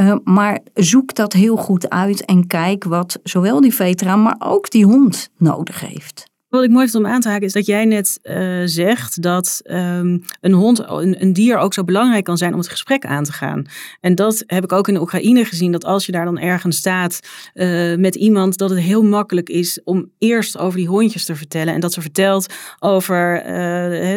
[0.00, 4.70] Uh, maar zoek dat heel goed uit en kijk wat zowel die veteraan, maar ook
[4.70, 6.34] die hond nodig heeft.
[6.48, 9.60] Wat ik mooi vind om aan te haken is dat jij net uh, zegt dat
[9.64, 13.24] um, een hond, een, een, dier ook zo belangrijk kan zijn om het gesprek aan
[13.24, 13.64] te gaan.
[14.00, 16.76] En dat heb ik ook in de Oekraïne gezien, dat als je daar dan ergens
[16.76, 17.20] staat
[17.54, 21.74] uh, met iemand, dat het heel makkelijk is om eerst over die hondjes te vertellen.
[21.74, 23.46] En dat ze vertelt over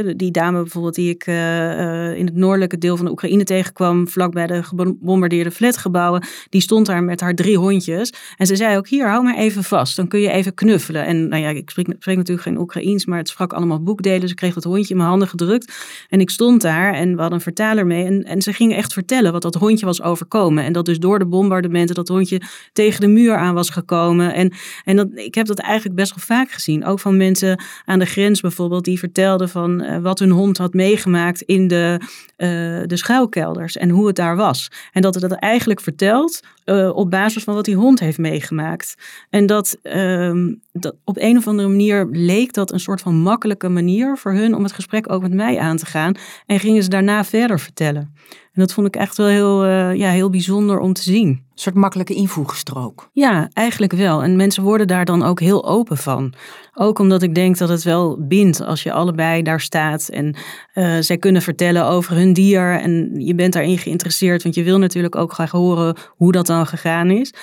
[0.05, 1.27] uh, die dame bijvoorbeeld die ik
[2.17, 6.23] in het noordelijke deel van de Oekraïne tegenkwam, vlakbij de gebombardeerde flatgebouwen.
[6.49, 8.13] Die stond daar met haar drie hondjes.
[8.37, 11.05] En ze zei ook, hier, hou maar even vast, dan kun je even knuffelen.
[11.05, 14.29] En nou ja, ik spreek, spreek natuurlijk geen Oekraïens, maar het sprak allemaal boekdelen.
[14.29, 15.73] Ik kreeg dat hondje in mijn handen gedrukt.
[16.09, 18.05] En ik stond daar en we hadden een vertaler mee.
[18.05, 20.63] En, en ze gingen echt vertellen wat dat hondje was overkomen.
[20.63, 22.41] En dat dus door de bombardementen dat hondje
[22.73, 24.33] tegen de muur aan was gekomen.
[24.33, 24.53] En,
[24.83, 26.85] en dat, ik heb dat eigenlijk best wel vaak gezien.
[26.85, 30.73] Ook van mensen aan de grens bijvoorbeeld, die vertelden van uh, wat hun hond had
[30.73, 32.01] meegemaakt in de,
[32.37, 32.47] uh,
[32.85, 33.77] de schuilkelders.
[33.77, 34.71] En hoe het daar was.
[34.91, 38.95] En dat het dat eigenlijk vertelt uh, op basis van wat die hond heeft meegemaakt.
[39.29, 43.69] En dat, uh, dat op een of andere manier leek dat een soort van makkelijke
[43.69, 46.13] manier voor hun om het gesprek ook met mij aan te gaan.
[46.45, 48.13] En gingen ze daarna verder vertellen.
[48.29, 51.47] En dat vond ik echt wel heel, uh, ja, heel bijzonder om te zien.
[51.59, 53.09] Soort makkelijke invoegstrook.
[53.13, 54.23] Ja, eigenlijk wel.
[54.23, 56.33] En mensen worden daar dan ook heel open van.
[56.73, 60.09] Ook omdat ik denk dat het wel bindt als je allebei daar staat.
[60.09, 60.35] En
[60.73, 62.79] uh, zij kunnen vertellen over hun dier.
[62.79, 64.43] En je bent daarin geïnteresseerd.
[64.43, 67.33] Want je wil natuurlijk ook graag horen hoe dat dan gegaan is.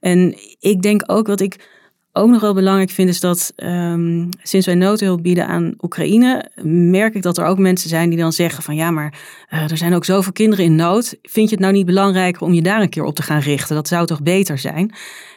[0.00, 1.68] En ik denk ook wat ik
[2.16, 6.50] ook nog wel belangrijk vind, is dat um, sinds wij noodhulp bieden aan Oekraïne,
[6.90, 9.14] merk ik dat er ook mensen zijn die dan zeggen van ja, maar
[9.50, 11.16] uh, er zijn ook zoveel kinderen in nood.
[11.22, 13.74] Vind je het nou niet belangrijker om je daar een keer op te gaan richten?
[13.74, 14.94] Dat zou toch beter zijn?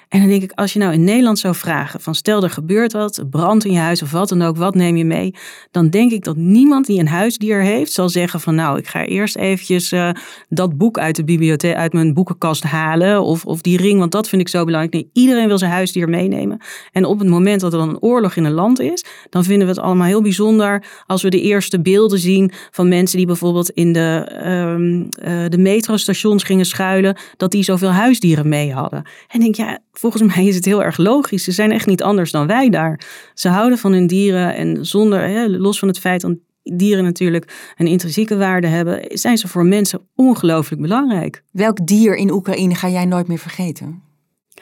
[0.09, 2.93] En dan denk ik, als je nou in Nederland zou vragen van stel er gebeurt
[2.93, 5.33] wat, brand in je huis of wat dan ook, wat neem je mee?
[5.71, 9.05] Dan denk ik dat niemand die een huisdier heeft zal zeggen van nou, ik ga
[9.05, 10.09] eerst eventjes uh,
[10.49, 14.29] dat boek uit de bibliotheek, uit mijn boekenkast halen of, of die ring, want dat
[14.29, 14.93] vind ik zo belangrijk.
[14.93, 16.57] Nee, iedereen wil zijn huisdier meenemen.
[16.91, 19.67] En op het moment dat er dan een oorlog in een land is, dan vinden
[19.67, 23.69] we het allemaal heel bijzonder als we de eerste beelden zien van mensen die bijvoorbeeld
[23.69, 29.03] in de, um, uh, de metrostations gingen schuilen, dat die zoveel huisdieren mee hadden.
[29.27, 31.43] En denk ja, volgens mij is het heel erg logisch.
[31.43, 32.99] Ze zijn echt niet anders dan wij daar.
[33.33, 37.73] Ze houden van hun dieren en zonder, hè, los van het feit dat dieren natuurlijk
[37.77, 41.43] een intrinsieke waarde hebben, zijn ze voor mensen ongelooflijk belangrijk.
[41.51, 44.01] Welk dier in Oekraïne ga jij nooit meer vergeten?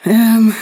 [0.06, 0.52] Um,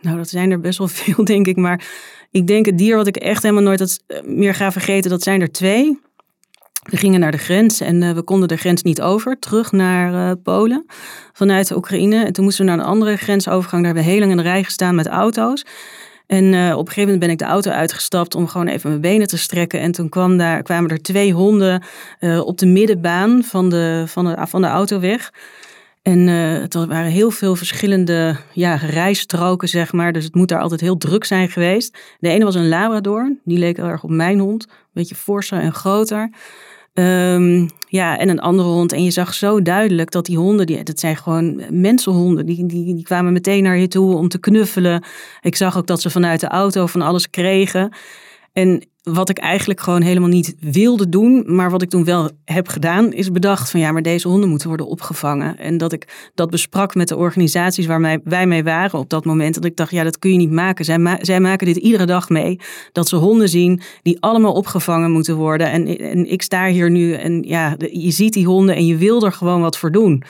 [0.00, 1.56] nou, dat zijn er best wel veel, denk ik.
[1.56, 1.86] Maar
[2.30, 5.40] ik denk het dier wat ik echt helemaal nooit eh, meer ga vergeten, dat zijn
[5.40, 5.98] er twee.
[6.82, 10.12] We gingen naar de grens en uh, we konden de grens niet over, terug naar
[10.12, 10.86] uh, Polen
[11.32, 12.24] vanuit Oekraïne.
[12.24, 13.82] En toen moesten we naar een andere grensovergang.
[13.82, 15.64] Daar hebben we heel lang in de rij gestaan met auto's.
[16.26, 19.00] En uh, op een gegeven moment ben ik de auto uitgestapt om gewoon even mijn
[19.00, 19.80] benen te strekken.
[19.80, 21.82] En toen kwam daar, kwamen er twee honden
[22.44, 25.30] op de middenbaan van de, van, de, van de autoweg.
[26.02, 30.12] En uh, het waren heel veel verschillende ja, rijstroken, zeg maar.
[30.12, 31.98] Dus het moet daar altijd heel druk zijn geweest.
[32.18, 33.36] De ene was een Labrador.
[33.44, 34.66] Die leek erg op mijn hond.
[34.68, 36.30] Een beetje forser en groter.
[36.94, 38.92] Um, ja, en een andere hond.
[38.92, 42.94] En je zag zo duidelijk dat die honden, die, dat zijn gewoon mensenhonden, die, die,
[42.94, 45.04] die kwamen meteen naar je toe om te knuffelen.
[45.40, 47.92] Ik zag ook dat ze vanuit de auto van alles kregen.
[48.52, 52.68] En wat ik eigenlijk gewoon helemaal niet wilde doen, maar wat ik toen wel heb
[52.68, 55.58] gedaan, is bedacht van ja, maar deze honden moeten worden opgevangen.
[55.58, 59.54] En dat ik dat besprak met de organisaties waar wij mee waren op dat moment.
[59.54, 60.84] Dat ik dacht, ja, dat kun je niet maken.
[61.20, 62.60] Zij, maken dit iedere dag mee.
[62.92, 65.70] Dat ze honden zien die allemaal opgevangen moeten worden.
[65.70, 69.24] En, en ik sta hier nu en ja, je ziet die honden en je wil
[69.24, 70.22] er gewoon wat voor doen.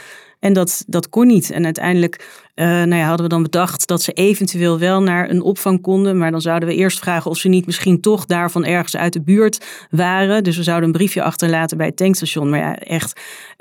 [0.42, 1.50] En dat, dat kon niet.
[1.50, 5.42] En uiteindelijk uh, nou ja, hadden we dan bedacht dat ze eventueel wel naar een
[5.42, 6.18] opvang konden.
[6.18, 9.22] Maar dan zouden we eerst vragen of ze niet misschien toch daarvan ergens uit de
[9.22, 10.44] buurt waren.
[10.44, 12.50] Dus we zouden een briefje achterlaten bij het tankstation.
[12.50, 13.20] Maar ja, echt,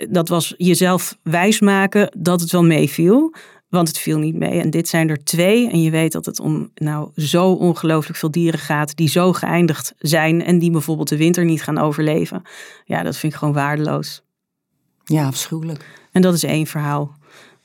[0.09, 3.33] dat was jezelf wijsmaken dat het wel meeviel.
[3.69, 4.61] Want het viel niet mee.
[4.61, 5.69] En dit zijn er twee.
[5.69, 8.95] En je weet dat het om nou zo ongelooflijk veel dieren gaat.
[8.95, 10.43] die zo geëindigd zijn.
[10.43, 12.41] en die bijvoorbeeld de winter niet gaan overleven.
[12.85, 14.21] Ja, dat vind ik gewoon waardeloos.
[15.03, 16.00] Ja, afschuwelijk.
[16.11, 17.15] En dat is één verhaal.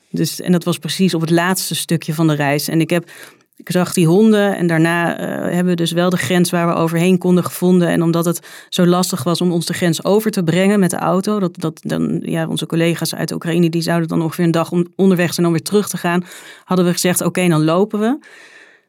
[0.09, 2.67] Dus, en dat was precies op het laatste stukje van de reis.
[2.67, 3.09] En ik heb
[3.57, 6.73] ik zag die honden en daarna uh, hebben we dus wel de grens waar we
[6.73, 7.87] overheen konden gevonden.
[7.87, 10.97] En omdat het zo lastig was om ons de grens over te brengen met de
[10.97, 14.71] auto, dat, dat dan, ja, onze collega's uit Oekraïne die zouden dan ongeveer een dag
[14.95, 16.25] onderweg zijn om weer terug te gaan,
[16.63, 18.19] hadden we gezegd: oké, dan lopen we.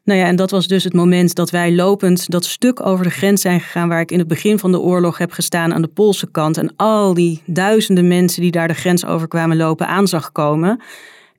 [0.03, 3.11] Nou ja, en dat was dus het moment dat wij lopend dat stuk over de
[3.11, 5.87] grens zijn gegaan waar ik in het begin van de oorlog heb gestaan aan de
[5.87, 10.07] Poolse kant en al die duizenden mensen die daar de grens over kwamen lopen aan
[10.07, 10.81] zag komen.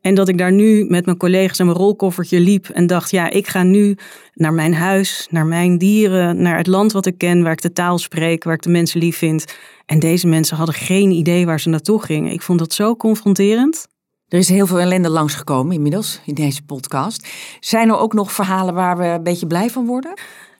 [0.01, 3.31] En dat ik daar nu met mijn collega's en mijn rolkoffertje liep en dacht, ja,
[3.31, 3.96] ik ga nu
[4.35, 7.73] naar mijn huis, naar mijn dieren, naar het land wat ik ken, waar ik de
[7.73, 9.44] taal spreek, waar ik de mensen lief vind.
[9.87, 12.33] En deze mensen hadden geen idee waar ze naartoe gingen.
[12.33, 13.87] Ik vond dat zo confronterend.
[14.31, 17.29] Er is heel veel ellende langsgekomen inmiddels in deze podcast.
[17.61, 20.14] Zijn er ook nog verhalen waar we een beetje blij van worden?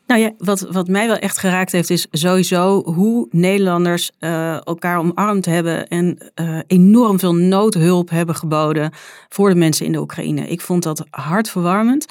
[0.06, 4.98] Nou ja, wat, wat mij wel echt geraakt heeft, is sowieso hoe Nederlanders uh, elkaar
[4.98, 8.92] omarmd hebben en uh, enorm veel noodhulp hebben geboden
[9.28, 10.48] voor de mensen in de Oekraïne.
[10.48, 12.06] Ik vond dat hartverwarmend.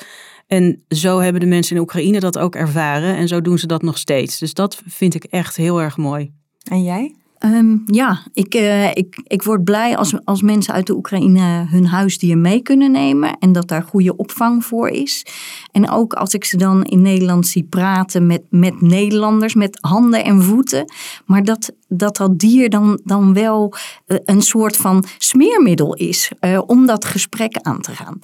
[0.47, 3.81] En zo hebben de mensen in Oekraïne dat ook ervaren en zo doen ze dat
[3.81, 4.39] nog steeds.
[4.39, 6.31] Dus dat vind ik echt heel erg mooi.
[6.63, 7.15] En jij?
[7.39, 11.85] Ehm, ja, ik, uh, ik, ik word blij als, als mensen uit de Oekraïne hun
[11.85, 15.25] huisdier mee kunnen nemen en dat daar goede opvang voor is.
[15.71, 20.23] En ook als ik ze dan in Nederland zie praten met, met Nederlanders, met handen
[20.23, 20.93] en voeten,
[21.25, 23.73] maar dat dat, dat dier dan, dan wel
[24.07, 28.19] uh, een soort van smeermiddel is uh, om dat gesprek aan te gaan.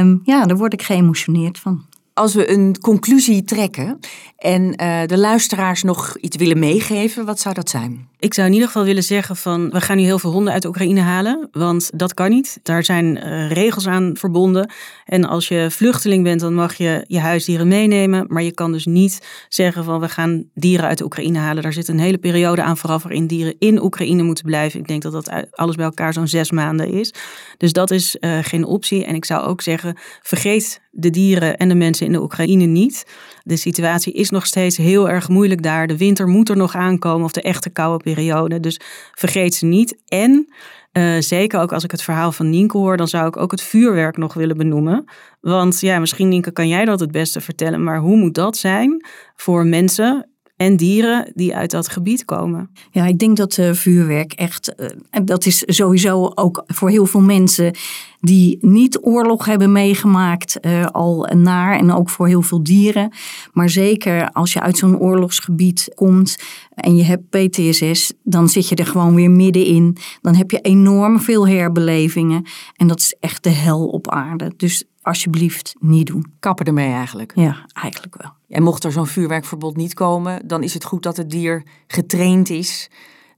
[0.00, 3.98] Um, ja, daar word ik geëmotioneerd van als we een conclusie trekken
[4.36, 8.10] en uh, de luisteraars nog iets willen meegeven, wat zou dat zijn?
[8.18, 10.64] Ik zou in ieder geval willen zeggen van we gaan nu heel veel honden uit
[10.64, 12.58] Oekraïne halen, want dat kan niet.
[12.62, 14.70] Daar zijn uh, regels aan verbonden.
[15.04, 18.86] En als je vluchteling bent, dan mag je je huisdieren meenemen, maar je kan dus
[18.86, 21.62] niet zeggen van we gaan dieren uit Oekraïne halen.
[21.62, 24.80] Daar zit een hele periode aan vooraf waarin dieren in Oekraïne moeten blijven.
[24.80, 27.14] Ik denk dat dat alles bij elkaar zo'n zes maanden is.
[27.56, 29.04] Dus dat is uh, geen optie.
[29.04, 33.06] En ik zou ook zeggen, vergeet de dieren en de mensen in de Oekraïne niet.
[33.42, 35.86] De situatie is nog steeds heel erg moeilijk daar.
[35.86, 38.60] De winter moet er nog aankomen of de echte koude periode.
[38.60, 38.80] Dus
[39.12, 39.96] vergeet ze niet.
[40.08, 40.52] En
[40.92, 43.62] uh, zeker ook als ik het verhaal van Nienke hoor, dan zou ik ook het
[43.62, 45.04] vuurwerk nog willen benoemen.
[45.40, 49.04] Want ja, misschien Nienke kan jij dat het beste vertellen, maar hoe moet dat zijn
[49.36, 50.31] voor mensen
[50.62, 52.70] en dieren die uit dat gebied komen.
[52.90, 54.86] Ja, ik denk dat uh, vuurwerk echt, uh,
[55.24, 57.76] dat is sowieso ook voor heel veel mensen
[58.20, 63.12] die niet oorlog hebben meegemaakt uh, al naar en ook voor heel veel dieren.
[63.52, 66.36] Maar zeker als je uit zo'n oorlogsgebied komt
[66.74, 69.96] en je hebt PTSS, dan zit je er gewoon weer middenin.
[70.20, 72.44] Dan heb je enorm veel herbelevingen
[72.76, 74.52] en dat is echt de hel op aarde.
[74.56, 76.32] Dus alsjeblieft niet doen.
[76.40, 77.32] Kappen ermee eigenlijk?
[77.34, 78.30] Ja, eigenlijk wel.
[78.48, 82.50] En mocht er zo'n vuurwerkverbod niet komen, dan is het goed dat het dier getraind
[82.50, 82.90] is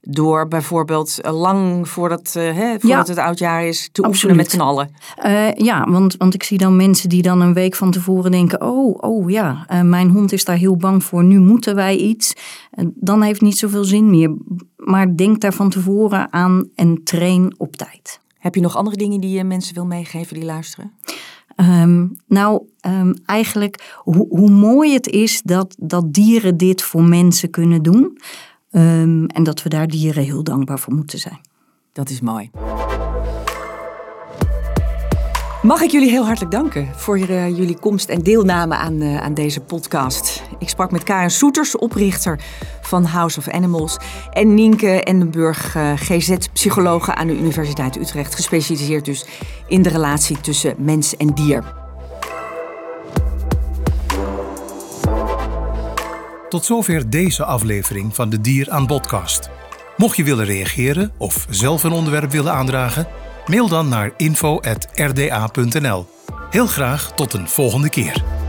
[0.07, 4.47] door bijvoorbeeld eh, lang voordat, uh, hè, voordat ja, het oudjaar is te oefenen met
[4.47, 4.89] knallen.
[5.25, 8.61] Uh, ja, want, want ik zie dan mensen die dan een week van tevoren denken...
[8.61, 12.33] oh, oh ja, uh, mijn hond is daar heel bang voor, nu moeten wij iets.
[12.95, 14.35] dan heeft het niet zoveel zin meer.
[14.75, 18.19] Maar denk daar van tevoren aan en train op tijd.
[18.37, 20.91] Heb je nog andere dingen die je mensen wil meegeven die luisteren?
[21.55, 27.49] Um, nou, um, eigenlijk ho hoe mooi het is dat, dat dieren dit voor mensen
[27.49, 28.17] kunnen doen.
[28.71, 31.39] Um, en dat we daar dieren heel dankbaar voor moeten zijn.
[31.91, 32.49] Dat is mooi.
[35.65, 39.33] Mag ik jullie heel hartelijk danken voor uh, jullie komst en deelname aan, uh, aan
[39.33, 40.43] deze podcast.
[40.59, 42.39] Ik sprak met Karen Soeters, oprichter
[42.81, 43.97] van House of Animals.
[44.31, 48.35] En Nienke Endenburg, uh, GZ-psychologe aan de Universiteit Utrecht.
[48.35, 49.25] Gespecialiseerd dus
[49.67, 51.63] in de relatie tussen mens en dier.
[56.49, 59.49] Tot zover deze aflevering van de Dier aan Podcast.
[59.97, 63.07] Mocht je willen reageren of zelf een onderwerp willen aandragen,
[63.45, 66.05] mail dan naar info.rda.nl.
[66.49, 68.44] Heel graag tot een volgende keer.